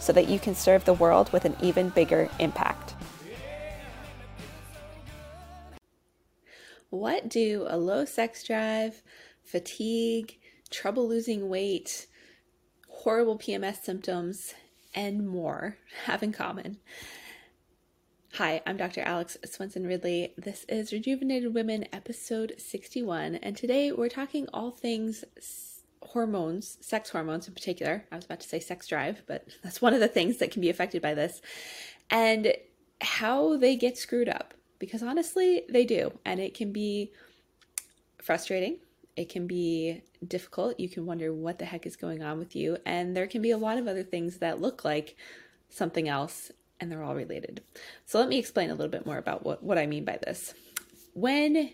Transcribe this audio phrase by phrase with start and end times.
[0.00, 2.94] so that you can serve the world with an even bigger impact.
[6.88, 9.02] What do a low sex drive,
[9.44, 10.38] fatigue,
[10.70, 12.06] trouble losing weight,
[12.88, 14.54] horrible PMS symptoms,
[14.94, 16.78] and more have in common?
[18.34, 19.02] Hi, I'm Dr.
[19.02, 20.34] Alex Swenson Ridley.
[20.38, 25.24] This is Rejuvenated Women, episode 61, and today we're talking all things
[26.02, 28.04] hormones, sex hormones in particular.
[28.10, 30.60] I was about to say sex drive, but that's one of the things that can
[30.60, 31.40] be affected by this,
[32.10, 32.52] and
[33.00, 34.54] how they get screwed up.
[34.78, 37.12] Because honestly, they do, and it can be
[38.22, 38.78] frustrating.
[39.14, 40.80] It can be difficult.
[40.80, 43.50] You can wonder what the heck is going on with you, and there can be
[43.50, 45.16] a lot of other things that look like
[45.68, 47.62] something else and they're all related.
[48.06, 50.54] So let me explain a little bit more about what, what I mean by this.
[51.12, 51.72] When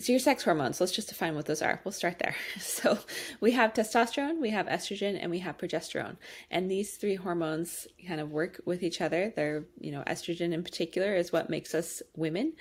[0.00, 1.80] so your sex hormones, let's just define what those are.
[1.84, 2.34] We'll start there.
[2.60, 2.98] So
[3.40, 6.16] we have testosterone, we have estrogen, and we have progesterone.
[6.50, 9.32] And these three hormones kind of work with each other.
[9.34, 12.54] They're, you know, estrogen in particular is what makes us women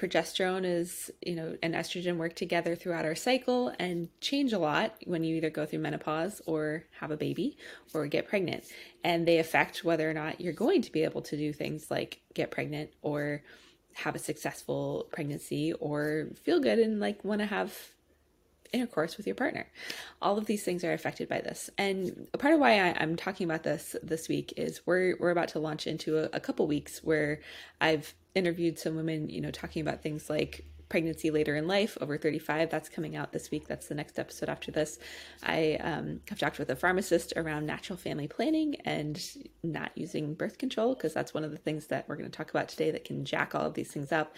[0.00, 4.94] progesterone is, you know, and estrogen work together throughout our cycle and change a lot
[5.04, 7.58] when you either go through menopause or have a baby
[7.92, 8.64] or get pregnant.
[9.04, 12.20] And they affect whether or not you're going to be able to do things like
[12.34, 13.42] get pregnant or
[13.94, 17.76] have a successful pregnancy or feel good and like want to have
[18.72, 19.66] intercourse with your partner.
[20.22, 21.70] All of these things are affected by this.
[21.76, 25.30] And a part of why I, am talking about this this week is we're we're
[25.30, 27.40] about to launch into a, a couple weeks where
[27.80, 32.18] I've interviewed some women, you know, talking about things like pregnancy later in life over
[32.18, 33.66] 35 that's coming out this week.
[33.66, 34.98] That's the next episode after this.
[35.42, 39.18] I um, have talked with a pharmacist around natural family planning and
[39.62, 42.50] not using birth control because that's one of the things that we're going to talk
[42.50, 44.36] about today that can jack all of these things up.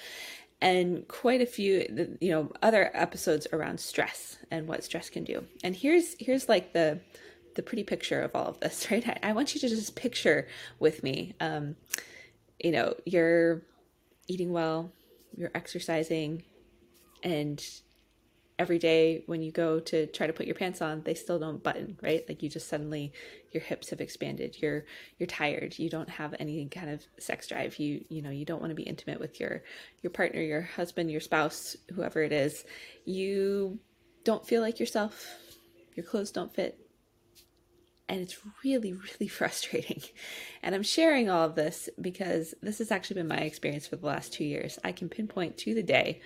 [0.60, 5.44] And quite a few you know other episodes around stress and what stress can do.
[5.64, 7.00] And here's here's like the
[7.56, 9.06] the pretty picture of all of this right?
[9.08, 10.46] I, I want you to just picture
[10.78, 11.74] with me um
[12.62, 13.62] you know you're
[14.28, 14.92] eating well
[15.36, 16.42] you're exercising
[17.22, 17.64] and
[18.58, 21.62] every day when you go to try to put your pants on they still don't
[21.62, 22.24] button right?
[22.28, 23.12] Like you just suddenly
[23.50, 24.56] your hips have expanded.
[24.60, 24.84] You're
[25.18, 25.78] you're tired.
[25.78, 27.78] You don't have any kind of sex drive.
[27.78, 29.62] You you know you don't want to be intimate with your
[30.02, 32.64] your partner your husband your spouse whoever it is.
[33.04, 33.78] You
[34.24, 35.26] don't feel like yourself.
[35.94, 36.78] Your clothes don't fit
[38.08, 40.02] and it's really really frustrating.
[40.62, 44.06] And i'm sharing all of this because this has actually been my experience for the
[44.06, 44.78] last 2 years.
[44.84, 46.20] I can pinpoint to the day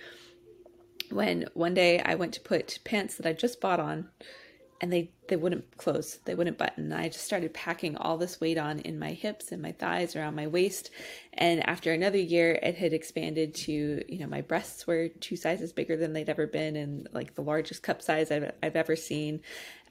[1.09, 4.09] when one day I went to put pants that I just bought on
[4.79, 6.93] and they they wouldn't close they wouldn't button.
[6.93, 10.35] I just started packing all this weight on in my hips and my thighs around
[10.35, 10.91] my waist.
[11.33, 15.73] And after another year it had expanded to you know my breasts were two sizes
[15.73, 19.41] bigger than they'd ever been and like the largest cup size i've, I've ever seen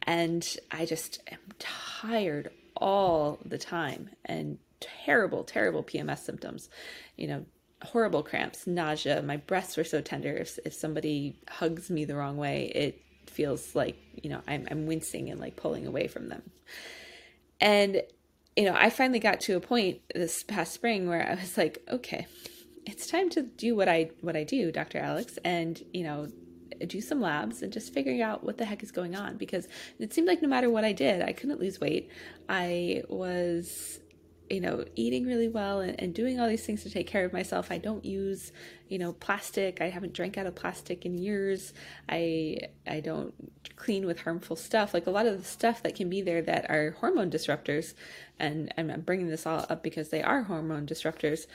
[0.06, 6.68] and i just am tired all the time and terrible terrible pms symptoms
[7.16, 7.44] you know
[7.82, 9.22] horrible cramps, nausea.
[9.22, 10.34] My breasts were so tender.
[10.34, 14.86] If, if somebody hugs me the wrong way, it feels like, you know, I'm, I'm
[14.86, 16.42] wincing and like pulling away from them.
[17.60, 18.02] And,
[18.56, 21.82] you know, I finally got to a point this past spring where I was like,
[21.90, 22.26] okay,
[22.86, 24.98] it's time to do what I, what I do, Dr.
[24.98, 25.38] Alex.
[25.44, 26.28] And, you know,
[26.86, 30.12] do some labs and just figuring out what the heck is going on because it
[30.12, 32.10] seemed like no matter what I did, I couldn't lose weight.
[32.48, 34.00] I was
[34.50, 37.32] you know, eating really well and, and, doing all these things to take care of
[37.32, 37.70] myself.
[37.70, 38.52] I don't use,
[38.88, 39.80] you know, plastic.
[39.80, 41.72] I haven't drank out of plastic in years.
[42.08, 43.34] I I don't
[43.74, 44.94] clean with harmful stuff.
[44.94, 47.94] Like a lot of the stuff that can be there that are hormone disruptors,
[48.38, 51.46] and I'm bringing this all up because they are hormone disruptors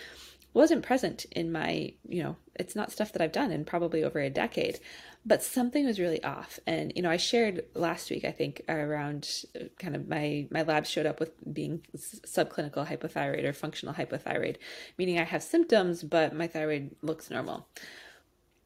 [0.54, 4.20] wasn't present in my, you know, it's not stuff that I've done in probably over
[4.20, 4.80] a decade,
[5.26, 6.60] but something was really off.
[6.68, 10.64] And, you know, I shared last week, I think, around uh, kind of my, my
[10.64, 14.58] lab showed up with being subclinical hypothyroid or functional hypothyroid,
[14.98, 17.68] meaning I have symptoms, but my thyroid looks normal.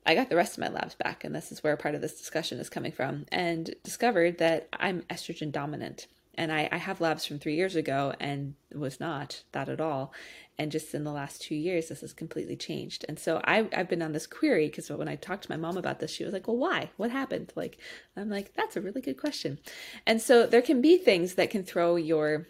[0.05, 2.17] I got the rest of my labs back, and this is where part of this
[2.17, 6.07] discussion is coming from, and discovered that I'm estrogen dominant.
[6.37, 10.13] And I, I have labs from three years ago and was not that at all.
[10.57, 13.05] And just in the last two years this has completely changed.
[13.07, 15.77] And so I, i've been on this query because when i talked to my mom
[15.77, 16.91] about this she was like well why?
[16.97, 17.51] What happened?
[17.55, 17.77] Like
[18.15, 19.59] i'm like that's a really good question.
[20.05, 22.47] And so there can be things that can throw your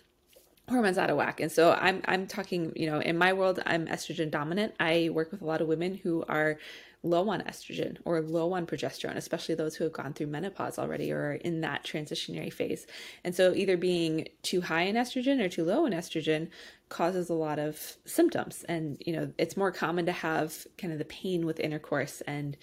[0.69, 1.39] hormones out of whack.
[1.39, 4.73] And so I'm I'm talking, you know, in my world, I'm estrogen dominant.
[4.79, 6.57] I work with a lot of women who are
[7.05, 11.11] low on estrogen or low on progesterone, especially those who have gone through menopause already
[11.11, 12.87] or are in that transitionary phase.
[13.23, 16.49] And so either being too high in estrogen or too low in estrogen
[16.89, 18.63] causes a lot of symptoms.
[18.67, 22.57] And, you know, it's more common to have kind of the pain with intercourse and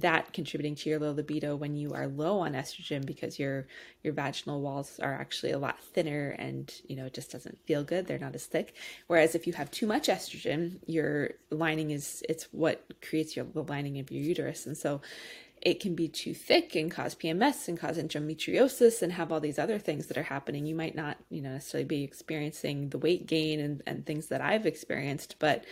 [0.00, 3.66] that contributing to your low libido when you are low on estrogen because your
[4.02, 7.84] your vaginal walls are actually a lot thinner and you know it just doesn't feel
[7.84, 8.74] good they're not as thick
[9.06, 13.62] whereas if you have too much estrogen your lining is it's what creates your the
[13.62, 15.00] lining of your uterus and so
[15.62, 19.58] it can be too thick and cause PMS and cause endometriosis and have all these
[19.58, 20.66] other things that are happening.
[20.66, 24.40] You might not, you know, necessarily be experiencing the weight gain and, and things that
[24.40, 25.64] I've experienced, but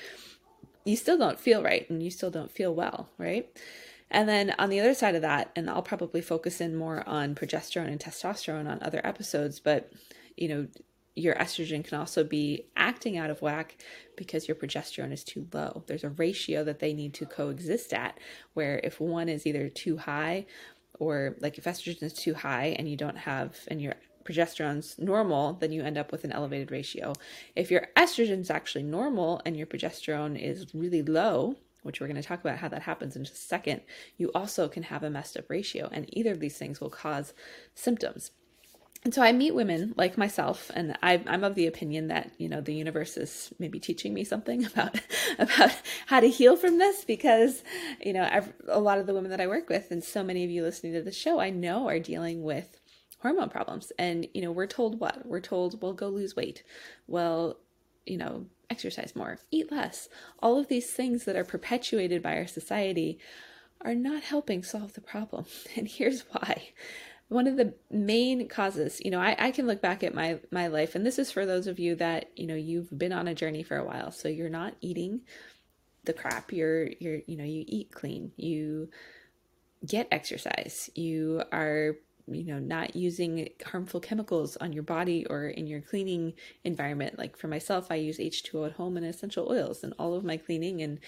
[0.84, 3.48] you still don't feel right and you still don't feel well, right?
[4.10, 7.34] And then on the other side of that, and I'll probably focus in more on
[7.34, 9.92] progesterone and testosterone on other episodes, but
[10.36, 10.66] you know,
[11.16, 13.76] your estrogen can also be acting out of whack
[14.16, 15.84] because your progesterone is too low.
[15.86, 18.18] There's a ratio that they need to coexist at
[18.54, 20.46] where if one is either too high
[20.98, 25.52] or like if estrogen is too high and you don't have and your progesterone's normal,
[25.54, 27.12] then you end up with an elevated ratio.
[27.54, 32.20] If your estrogen is actually normal and your progesterone is really low, which we're going
[32.20, 33.82] to talk about how that happens in just a second,
[34.16, 35.88] you also can have a messed up ratio.
[35.92, 37.32] And either of these things will cause
[37.74, 38.32] symptoms.
[39.04, 42.48] And so I meet women like myself, and I, am of the opinion that you
[42.48, 44.98] know the universe is maybe teaching me something about
[45.38, 45.72] about
[46.06, 47.62] how to heal from this because
[48.00, 50.42] you know I've, a lot of the women that I work with, and so many
[50.42, 52.80] of you listening to the show, I know are dealing with
[53.18, 56.62] hormone problems, and you know we're told what we're told, well, go lose weight,
[57.06, 57.58] well,
[58.06, 60.08] you know, exercise more, eat less.
[60.40, 63.18] All of these things that are perpetuated by our society
[63.82, 65.44] are not helping solve the problem.
[65.76, 66.68] And here's why.
[67.28, 70.66] One of the main causes, you know, I, I can look back at my my
[70.66, 73.34] life, and this is for those of you that, you know, you've been on a
[73.34, 74.12] journey for a while.
[74.12, 75.22] So you're not eating
[76.04, 76.52] the crap.
[76.52, 78.32] You're you're, you know, you eat clean.
[78.36, 78.90] You
[79.84, 80.90] get exercise.
[80.94, 81.96] You are
[82.26, 86.32] you know not using harmful chemicals on your body or in your cleaning
[86.64, 87.18] environment.
[87.18, 90.36] Like for myself i use h2o at home and essential oils and all of my
[90.36, 90.82] cleaning.
[90.82, 91.00] And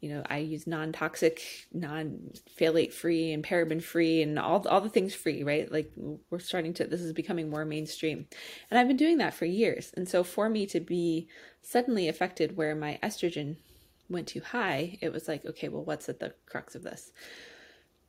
[0.00, 1.42] you know i use non-toxic
[1.72, 5.70] non-phthalate free and paraben free and all all the things free right?
[5.70, 5.92] Like
[6.30, 8.26] we're starting to this is becoming more mainstream.
[8.70, 9.92] And i've been doing that for years.
[9.96, 11.28] And so for me to be
[11.60, 13.56] suddenly affected where my estrogen
[14.08, 17.12] went too high it was like okay well what's at the crux of this?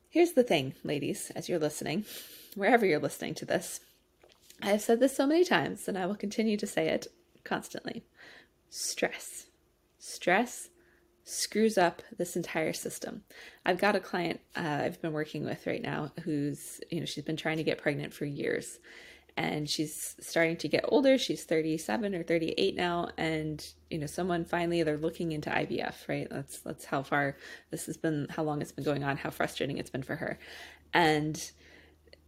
[0.08, 2.04] Here's the thing ladies as you're listening
[2.54, 3.80] wherever you're listening to this.
[4.62, 7.08] I have said this so many times, and I will continue to say it
[7.44, 8.04] constantly.
[8.70, 9.46] Stress.
[9.98, 10.68] Stress
[11.24, 13.22] screws up this entire system.
[13.64, 17.24] I've got a client uh, I've been working with right now who's, you know, she's
[17.24, 18.78] been trying to get pregnant for years
[19.36, 21.18] and she's starting to get older.
[21.18, 23.08] She's 37 or 38 now.
[23.16, 26.28] And, you know, someone finally, they're looking into IVF, right?
[26.30, 27.36] That's, that's how far
[27.70, 30.38] this has been, how long it's been going on, how frustrating it's been for her.
[30.92, 31.50] And,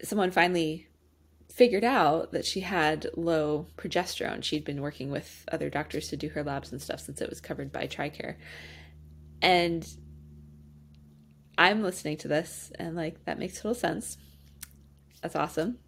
[0.03, 0.89] someone finally
[1.53, 4.43] figured out that she had low progesterone.
[4.43, 7.41] She'd been working with other doctors to do her labs and stuff since it was
[7.41, 8.37] covered by TRICARE.
[9.41, 9.89] And
[11.57, 14.19] I'm listening to this and like that makes total sense.
[15.23, 15.79] That's awesome.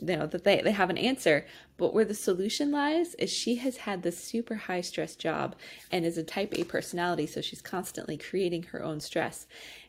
[0.00, 1.44] You know that they, they have an answer,
[1.76, 5.56] but where the solution lies is she has had this super high stress job
[5.90, 9.46] and is a type A personality, so she's constantly creating her own stress.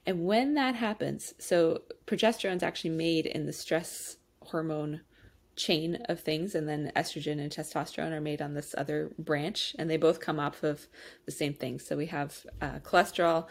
[0.07, 5.01] And when that happens, so progesterone is actually made in the stress hormone
[5.55, 9.89] chain of things, and then estrogen and testosterone are made on this other branch, and
[9.89, 10.87] they both come off of
[11.25, 11.77] the same thing.
[11.77, 13.45] So we have uh, cholesterol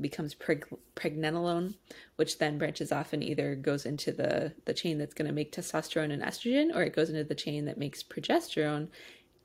[0.00, 1.74] becomes preg- pregnenolone,
[2.16, 5.52] which then branches off and either goes into the the chain that's going to make
[5.52, 8.88] testosterone and estrogen, or it goes into the chain that makes progesterone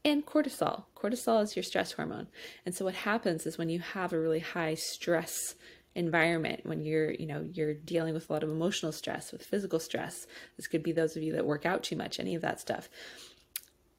[0.05, 0.85] and cortisol.
[0.95, 2.27] Cortisol is your stress hormone.
[2.65, 5.55] And so what happens is when you have a really high stress
[5.97, 9.79] environment when you're you know you're dealing with a lot of emotional stress with physical
[9.79, 12.59] stress this could be those of you that work out too much any of that
[12.59, 12.87] stuff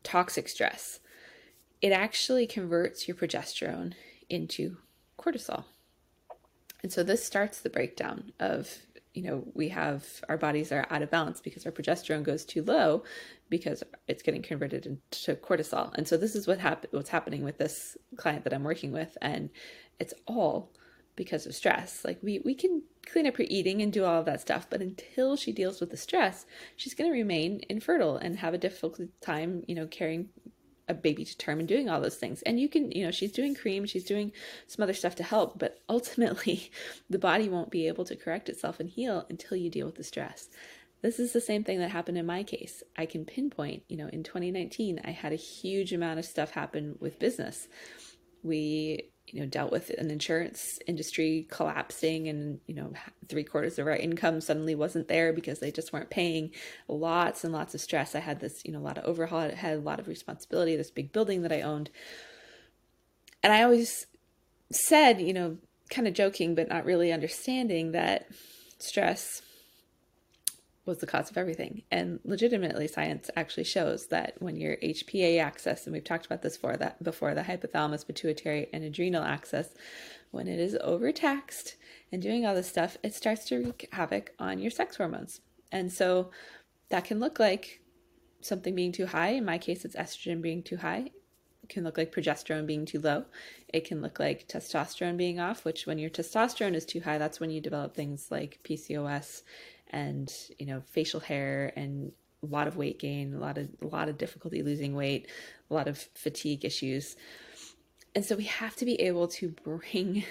[0.04, 1.00] toxic stress
[1.82, 3.94] it actually converts your progesterone
[4.30, 4.76] into
[5.18, 5.64] cortisol
[6.82, 8.70] and so this starts the breakdown of
[9.14, 12.62] you know we have our bodies are out of balance because our progesterone goes too
[12.62, 13.02] low
[13.48, 17.58] because it's getting converted into cortisol and so this is what hap- what's happening with
[17.58, 19.50] this client that i'm working with and
[19.98, 20.70] it's all
[21.18, 22.04] because of stress.
[22.04, 24.80] Like we we can clean up her eating and do all of that stuff, but
[24.80, 29.00] until she deals with the stress, she's going to remain infertile and have a difficult
[29.20, 30.28] time, you know, carrying
[30.88, 32.42] a baby to term and doing all those things.
[32.42, 34.32] And you can, you know, she's doing cream, she's doing
[34.66, 36.70] some other stuff to help, but ultimately
[37.10, 40.04] the body won't be able to correct itself and heal until you deal with the
[40.04, 40.48] stress.
[41.00, 42.82] This is the same thing that happened in my case.
[42.96, 46.96] I can pinpoint, you know, in 2019, I had a huge amount of stuff happen
[46.98, 47.68] with business.
[48.42, 52.92] We, you know, dealt with an insurance industry collapsing and, you know,
[53.28, 56.50] three quarters of our income suddenly wasn't there because they just weren't paying.
[56.88, 58.14] Lots and lots of stress.
[58.14, 60.76] I had this, you know, a lot of overhaul, I had a lot of responsibility,
[60.76, 61.90] this big building that I owned.
[63.42, 64.06] And I always
[64.70, 65.58] said, you know,
[65.90, 68.28] kind of joking, but not really understanding that
[68.78, 69.42] stress
[70.88, 71.82] was the cause of everything.
[71.90, 76.56] And legitimately, science actually shows that when your HPA axis, and we've talked about this
[76.56, 79.68] before, that before the hypothalamus, pituitary, and adrenal axis,
[80.30, 81.76] when it is overtaxed
[82.10, 85.40] and doing all this stuff, it starts to wreak havoc on your sex hormones.
[85.70, 86.30] And so
[86.88, 87.82] that can look like
[88.40, 89.30] something being too high.
[89.30, 91.10] In my case, it's estrogen being too high.
[91.62, 93.26] It can look like progesterone being too low.
[93.68, 97.40] It can look like testosterone being off, which when your testosterone is too high, that's
[97.40, 99.42] when you develop things like PCOS
[99.90, 103.86] and you know facial hair and a lot of weight gain, a lot of a
[103.86, 105.28] lot of difficulty losing weight,
[105.70, 107.16] a lot of fatigue issues.
[108.14, 110.24] And so we have to be able to bring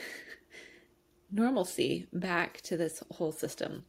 [1.32, 3.86] normalcy back to this whole system.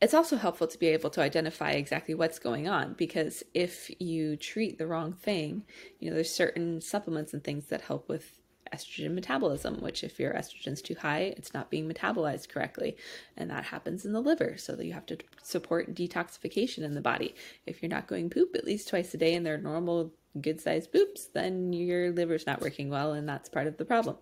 [0.00, 4.36] It's also helpful to be able to identify exactly what's going on because if you
[4.36, 5.64] treat the wrong thing,
[5.98, 8.42] you know, there's certain supplements and things that help with
[8.74, 12.96] estrogen metabolism, which if your estrogen's too high, it's not being metabolized correctly.
[13.36, 14.56] And that happens in the liver.
[14.56, 17.34] So that you have to support detoxification in the body.
[17.66, 20.92] If you're not going poop at least twice a day and they're normal good sized
[20.92, 24.16] poops, then your liver's not working well and that's part of the problem.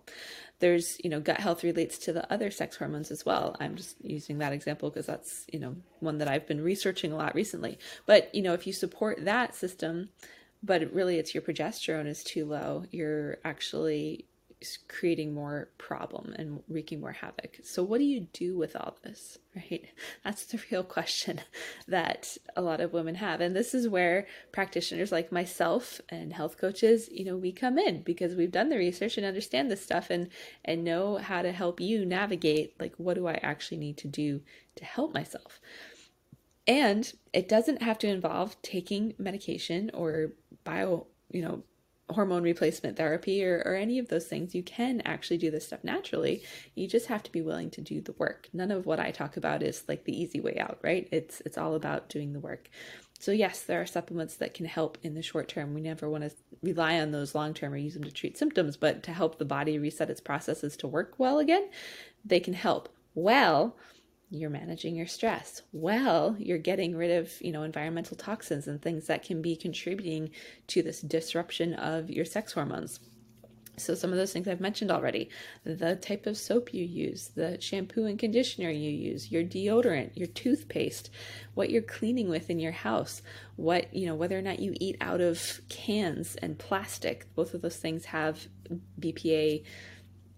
[0.59, 3.55] There's, you know, gut health relates to the other sex hormones as well.
[3.59, 7.17] I'm just using that example because that's, you know, one that I've been researching a
[7.17, 7.77] lot recently.
[8.05, 10.09] But, you know, if you support that system,
[10.63, 14.25] but really it's your progesterone is too low, you're actually
[14.87, 17.59] creating more problem and wreaking more havoc.
[17.63, 19.85] So, what do you do with all this, right?
[20.23, 21.41] That's the real question
[21.87, 23.41] that a lot of women have.
[23.41, 28.01] And this is where practitioners like myself and health coaches, you know, we come in
[28.01, 30.29] because we've done the research and understand this stuff and
[30.63, 34.41] and know how to help you navigate like what do I actually need to do
[34.75, 35.59] to help myself.
[36.67, 41.63] And it doesn't have to involve taking medication or bio, you know,
[42.09, 44.53] hormone replacement therapy or, or any of those things.
[44.53, 46.43] You can actually do this stuff naturally.
[46.75, 48.47] You just have to be willing to do the work.
[48.53, 51.07] None of what I talk about is like the easy way out, right?
[51.11, 52.69] It's it's all about doing the work.
[53.19, 55.73] So yes, there are supplements that can help in the short term.
[55.73, 56.31] We never want to
[56.61, 59.45] rely on those long term or use them to treat symptoms, but to help the
[59.45, 61.69] body reset its processes to work well again,
[62.23, 62.89] they can help.
[63.15, 63.75] Well,
[64.37, 65.61] you're managing your stress.
[65.71, 70.31] Well you're getting rid of you know environmental toxins and things that can be contributing
[70.67, 72.99] to this disruption of your sex hormones.
[73.77, 75.29] So some of those things I've mentioned already,
[75.63, 80.27] the type of soap you use, the shampoo and conditioner you use, your deodorant, your
[80.27, 81.09] toothpaste,
[81.55, 83.21] what you're cleaning with in your house,
[83.57, 87.61] what, you know, whether or not you eat out of cans and plastic, both of
[87.61, 88.47] those things have
[88.99, 89.63] BPA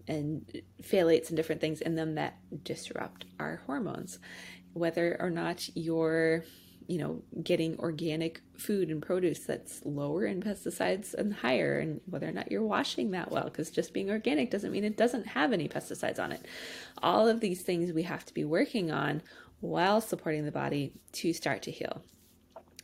[0.08, 4.18] and phthalates and different things in them that disrupt our hormones.
[4.72, 6.44] Whether or not you're,
[6.86, 12.28] you know, getting organic food and produce that's lower in pesticides and higher, and whether
[12.28, 15.52] or not you're washing that well, because just being organic doesn't mean it doesn't have
[15.52, 16.44] any pesticides on it.
[17.02, 19.22] All of these things we have to be working on
[19.60, 22.02] while supporting the body to start to heal.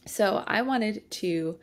[0.06, 1.58] So I wanted to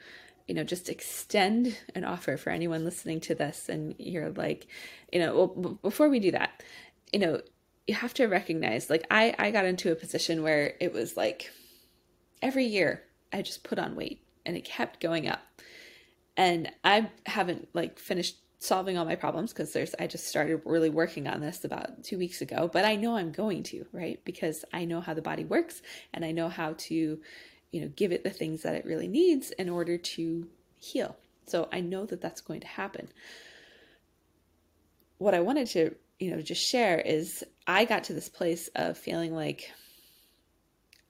[0.51, 4.67] you know, just extend an offer for anyone listening to this and you're like,
[5.09, 6.61] you know, well, b- before we do that,
[7.13, 7.39] you know,
[7.87, 11.49] you have to recognize like I I got into a position where it was like
[12.41, 15.39] every year I just put on weight and it kept going up.
[16.35, 20.89] And I haven't like finished solving all my problems because there's I just started really
[20.89, 24.19] working on this about 2 weeks ago, but I know I'm going to, right?
[24.25, 25.81] Because I know how the body works
[26.13, 27.21] and I know how to
[27.71, 30.47] you know, give it the things that it really needs in order to
[30.77, 31.15] heal.
[31.47, 33.09] So I know that that's going to happen.
[35.17, 38.97] What I wanted to, you know, just share is I got to this place of
[38.97, 39.71] feeling like,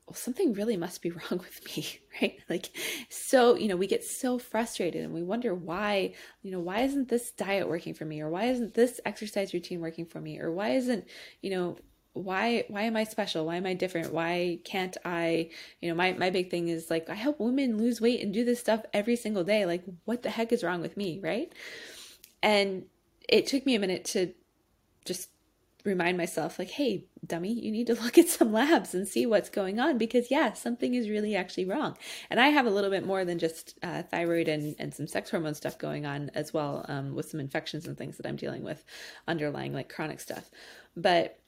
[0.06, 2.40] well, something really must be wrong with me, right?
[2.50, 2.70] Like,
[3.10, 7.08] so, you know, we get so frustrated and we wonder why, you know, why isn't
[7.08, 8.22] this diet working for me?
[8.22, 10.40] Or why isn't this exercise routine working for me?
[10.40, 11.08] Or why isn't,
[11.42, 11.78] you know,
[12.14, 13.46] why why am i special?
[13.46, 14.14] Why am i different?
[14.14, 15.50] Why can't i
[15.82, 18.44] you know my my big thing is like i help women lose weight and do
[18.44, 19.66] this stuff every single day.
[19.66, 21.52] Like what the heck is wrong with me right?
[22.44, 22.86] And
[23.30, 24.34] it took me a minute to
[25.06, 25.30] just
[25.84, 29.50] remind myself like hey dummy you need to look at some labs and see what's
[29.50, 31.98] going on because yeah something is really actually wrong.
[32.30, 35.32] And i have a little bit more than just uh, thyroid and, and some sex
[35.32, 38.64] hormone stuff going on as well um, with some infections and things that i'm dealing
[38.64, 38.84] with
[39.28, 40.52] underlying like chronic stuff.
[40.96, 41.41] But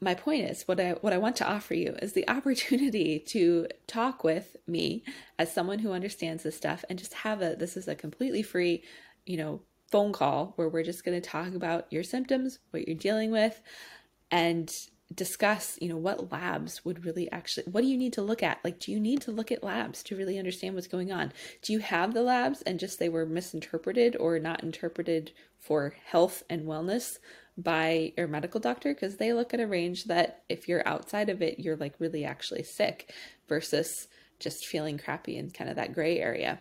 [0.00, 3.66] my point is what I what I want to offer you is the opportunity to
[3.86, 5.04] talk with me
[5.38, 8.82] as someone who understands this stuff and just have a this is a completely free,
[9.26, 12.96] you know, phone call where we're just going to talk about your symptoms, what you're
[12.96, 13.60] dealing with
[14.30, 14.72] and
[15.14, 18.58] discuss, you know, what labs would really actually what do you need to look at?
[18.62, 21.32] Like do you need to look at labs to really understand what's going on?
[21.62, 26.42] Do you have the labs and just they were misinterpreted or not interpreted for health
[26.48, 27.18] and wellness
[27.58, 31.42] by your medical doctor because they look at a range that if you're outside of
[31.42, 33.12] it, you're like really actually sick
[33.48, 34.06] versus
[34.38, 36.60] just feeling crappy in kind of that gray area.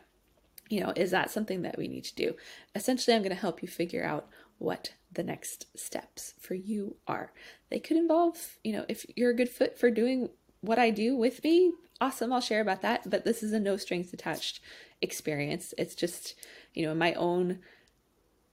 [0.69, 2.35] You know, is that something that we need to do?
[2.75, 4.27] Essentially, I'm going to help you figure out
[4.57, 7.31] what the next steps for you are.
[7.69, 10.29] They could involve, you know, if you're a good fit for doing
[10.61, 13.07] what I do with me, awesome, I'll share about that.
[13.09, 14.59] But this is a no strings attached
[14.99, 15.75] experience.
[15.77, 16.33] It's just,
[16.73, 17.59] you know, my own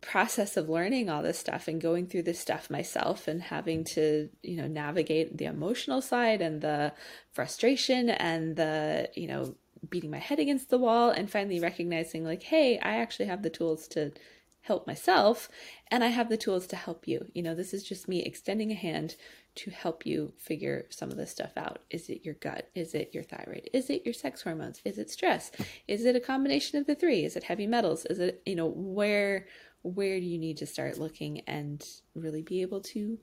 [0.04, 4.28] process of learning all this stuff and going through this stuff myself and having to
[4.42, 6.92] you know navigate the emotional side and the
[7.32, 9.54] frustration and the you know
[9.88, 13.50] beating my head against the wall and finally recognizing like hey i actually have the
[13.50, 14.12] tools to
[14.60, 15.48] help myself
[15.88, 17.26] and i have the tools to help you.
[17.34, 19.16] You know this is just me extending a hand
[19.56, 21.78] to help you figure some of this stuff out.
[21.88, 22.68] Is it your gut?
[22.74, 23.70] Is it your thyroid?
[23.72, 24.80] Is it your sex hormones?
[24.84, 25.52] Is it stress?
[25.86, 27.24] Is it a combination of the three?
[27.24, 28.04] Is it heavy metals?
[28.06, 29.46] Is it you know where
[29.84, 33.18] where do you need to start looking and really be able to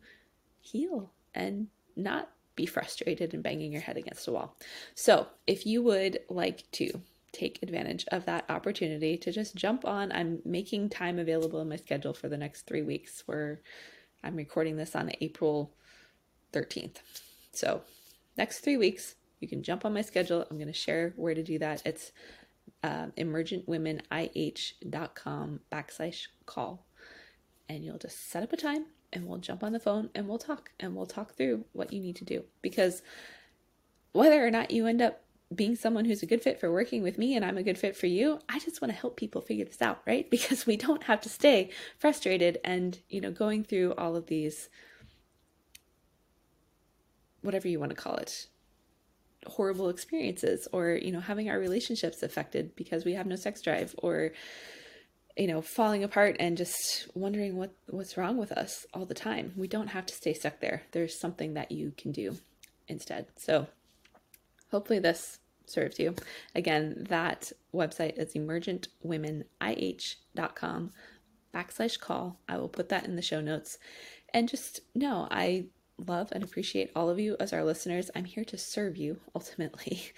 [0.61, 4.55] heal and not be frustrated and banging your head against a wall.
[4.93, 7.01] So, if you would like to
[7.31, 11.77] take advantage of that opportunity to just jump on, I'm making time available in my
[11.77, 13.61] schedule for the next three weeks where
[14.23, 15.73] I'm recording this on April
[16.53, 16.97] 13th.
[17.53, 17.81] So,
[18.37, 20.45] next three weeks, you can jump on my schedule.
[20.49, 21.81] I'm going to share where to do that.
[21.85, 22.11] It's
[22.83, 26.85] uh, emergentwomenih.com backslash call.
[27.69, 30.37] And you'll just set up a time and we'll jump on the phone and we'll
[30.37, 32.43] talk and we'll talk through what you need to do.
[32.61, 33.01] Because
[34.11, 35.21] whether or not you end up
[35.53, 37.95] being someone who's a good fit for working with me and I'm a good fit
[37.95, 40.29] for you, I just want to help people figure this out, right?
[40.41, 44.69] Because we don't have to stay frustrated and, you know, going through all of these
[47.41, 48.47] whatever you want to call it,
[49.47, 53.95] horrible experiences or you know having our relationships affected because we have no sex drive
[53.97, 54.31] or
[55.37, 59.53] you know falling apart and just wondering what what's wrong with us all the time.
[59.55, 60.83] We don't have to stay stuck there.
[60.91, 62.37] There's something that you can do
[62.87, 63.27] instead.
[63.37, 63.67] So
[64.69, 66.15] hopefully this serves you.
[66.53, 70.91] Again that website is emergentwomenih.com
[71.53, 72.39] backslash call.
[72.47, 73.77] I will put that in the show notes.
[74.33, 75.65] And just know i
[76.07, 78.11] love and appreciate all of you as our listeners.
[78.15, 80.11] I'm here to serve you ultimately.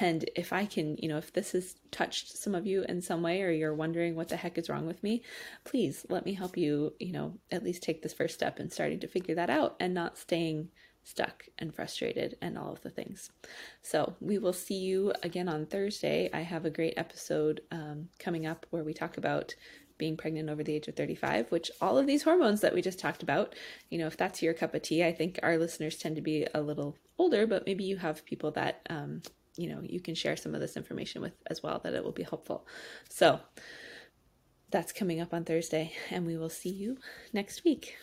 [0.00, 3.22] And if I can, you know, if this has touched some of you in some
[3.22, 5.22] way or you're wondering what the heck is wrong with me,
[5.64, 9.00] please let me help you, you know, at least take this first step in starting
[9.00, 10.68] to figure that out and not staying
[11.08, 13.30] stuck and frustrated and all of the things.
[13.82, 16.28] So we will see you again on Thursday.
[16.32, 19.54] I have a great episode um, coming up where we talk about
[19.98, 22.98] being pregnant over the age of 35, which all of these hormones that we just
[22.98, 23.54] talked about,
[23.90, 26.46] you know, if that's your cup of tea, I think our listeners tend to be
[26.54, 29.22] a little older, but maybe you have people that, um,
[29.56, 32.12] you know, you can share some of this information with as well, that it will
[32.12, 32.66] be helpful.
[33.10, 33.40] So
[34.70, 36.98] that's coming up on Thursday, and we will see you
[37.32, 37.96] next week.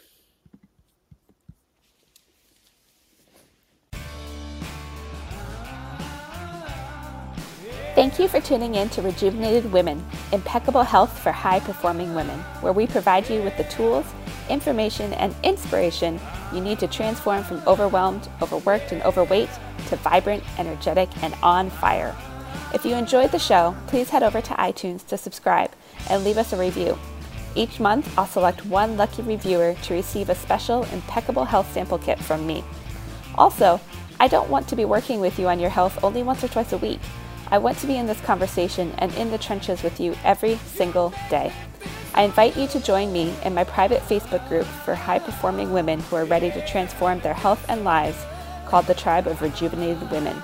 [7.96, 12.74] Thank you for tuning in to Rejuvenated Women, impeccable health for high performing women, where
[12.74, 14.06] we provide you with the tools,
[14.50, 16.20] information, and inspiration
[16.54, 19.48] you need to transform from overwhelmed, overworked, and overweight
[19.88, 22.14] to vibrant, energetic, and on fire.
[22.74, 25.72] If you enjoyed the show, please head over to iTunes to subscribe
[26.10, 27.00] and leave us a review.
[27.56, 32.20] Each month, I'll select one lucky reviewer to receive a special impeccable health sample kit
[32.20, 32.62] from me.
[33.36, 33.80] Also,
[34.20, 36.74] I don't want to be working with you on your health only once or twice
[36.74, 37.00] a week.
[37.52, 41.14] I want to be in this conversation and in the trenches with you every single
[41.30, 41.54] day.
[42.16, 46.00] I invite you to join me in my private Facebook group for high performing women
[46.00, 48.18] who are ready to transform their health and lives
[48.68, 50.42] called the Tribe of Rejuvenated Women.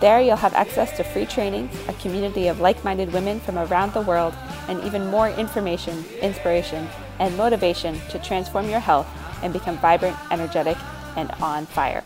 [0.00, 3.92] There, you'll have access to free trainings, a community of like minded women from around
[3.92, 4.34] the world,
[4.68, 6.88] and even more information, inspiration,
[7.18, 9.08] and motivation to transform your health
[9.42, 10.76] and become vibrant, energetic,
[11.16, 12.04] and on fire.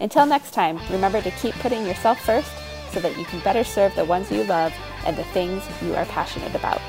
[0.00, 2.50] Until next time, remember to keep putting yourself first
[2.92, 4.72] so that you can better serve the ones you love
[5.06, 6.80] and the things you are passionate about.